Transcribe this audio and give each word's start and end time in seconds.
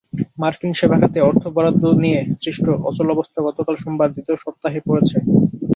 মার্কিন 0.37 0.71
সেবা 0.79 0.97
খাতে 1.01 1.19
অর্থ 1.21 1.43
বরাদ্দ 1.55 1.83
নিয়ে 2.03 2.19
সৃষ্ট 2.41 2.65
অচলাবস্থা 2.89 3.39
গতকাল 3.47 3.75
সোমবার 3.77 4.09
দ্বিতীয় 4.13 4.37
সপ্তাহে 4.37 4.79
পড়েছে। 4.87 5.17